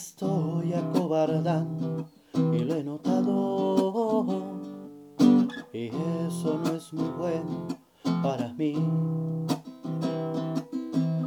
[0.00, 4.34] Estoy acobardando y lo he notado.
[5.74, 5.88] Y
[6.26, 7.68] eso no es muy bueno
[8.22, 8.76] para mí.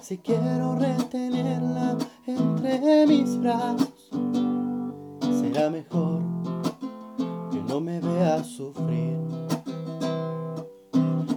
[0.00, 4.08] Si quiero retenerla entre mis brazos,
[5.20, 6.22] será mejor
[7.52, 9.18] que no me vea sufrir.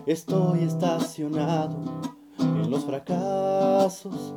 [0.05, 1.77] Estoy estacionado
[2.39, 4.33] en los fracasos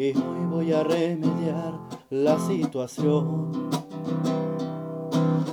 [0.00, 1.78] y hoy voy a remediar
[2.08, 3.52] la situación.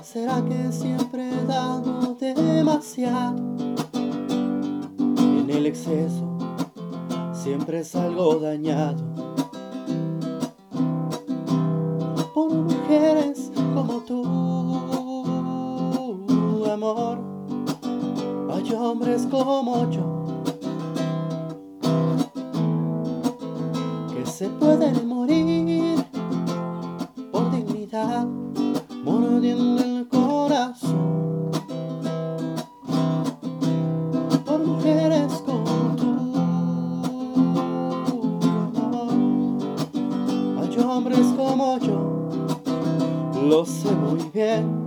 [0.02, 3.36] ¿Será que siempre he dado demasiado?
[3.94, 6.38] En el exceso
[7.34, 9.04] siempre salgo dañado.
[12.34, 14.24] Por mujeres como tú,
[16.72, 17.20] amor.
[18.50, 20.17] Hay hombres como yo
[24.38, 26.06] se pueden morir
[27.32, 28.28] por dignidad,
[29.04, 31.50] mordiendo el corazón.
[34.46, 36.34] Por mujeres como tú,
[40.62, 42.30] hay hombres como yo,
[43.44, 44.87] lo sé muy bien,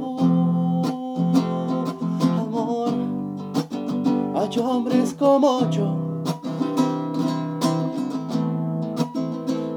[4.49, 5.95] Hombres como yo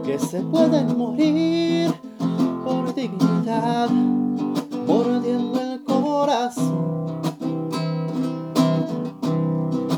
[0.04, 1.94] que se pueden morir
[2.64, 3.90] por dignidad,
[4.86, 6.84] mordiendo el corazón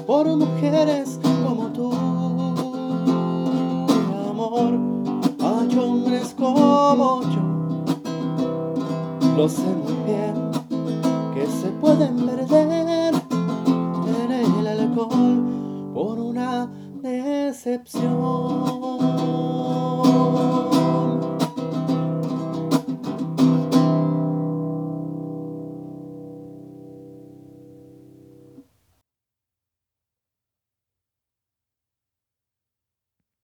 [0.07, 1.93] por mujeres como tú,
[4.31, 4.75] amor.
[5.41, 7.43] Hay hombres como yo,
[9.37, 10.35] lo sé muy bien,
[11.35, 12.66] que se pueden perder
[17.67, 18.66] excepción.